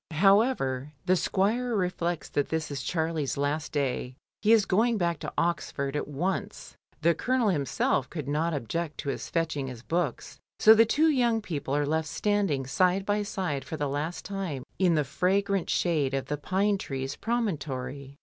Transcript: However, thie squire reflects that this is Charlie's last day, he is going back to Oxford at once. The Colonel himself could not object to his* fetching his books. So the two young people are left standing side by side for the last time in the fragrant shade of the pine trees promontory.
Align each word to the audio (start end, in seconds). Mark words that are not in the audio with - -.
However, 0.13 0.93
thie 1.05 1.13
squire 1.13 1.75
reflects 1.75 2.27
that 2.29 2.49
this 2.49 2.71
is 2.71 2.81
Charlie's 2.81 3.37
last 3.37 3.71
day, 3.71 4.15
he 4.41 4.51
is 4.51 4.65
going 4.65 4.97
back 4.97 5.19
to 5.19 5.31
Oxford 5.37 5.95
at 5.95 6.07
once. 6.07 6.75
The 7.03 7.13
Colonel 7.13 7.49
himself 7.49 8.09
could 8.09 8.27
not 8.27 8.51
object 8.51 8.97
to 9.01 9.09
his* 9.09 9.29
fetching 9.29 9.67
his 9.67 9.83
books. 9.83 10.39
So 10.59 10.73
the 10.73 10.87
two 10.87 11.09
young 11.11 11.39
people 11.39 11.75
are 11.75 11.85
left 11.85 12.07
standing 12.07 12.65
side 12.65 13.05
by 13.05 13.21
side 13.21 13.63
for 13.63 13.77
the 13.77 13.87
last 13.87 14.25
time 14.25 14.63
in 14.79 14.95
the 14.95 15.03
fragrant 15.03 15.69
shade 15.69 16.15
of 16.15 16.25
the 16.25 16.37
pine 16.37 16.79
trees 16.79 17.15
promontory. 17.15 18.17